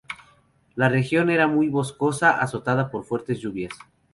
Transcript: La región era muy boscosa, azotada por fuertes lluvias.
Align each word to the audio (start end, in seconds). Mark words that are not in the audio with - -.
La 0.73 0.89
región 0.89 1.29
era 1.29 1.45
muy 1.45 1.69
boscosa, 1.69 2.39
azotada 2.41 2.89
por 2.89 3.05
fuertes 3.05 3.37
lluvias. 3.39 3.73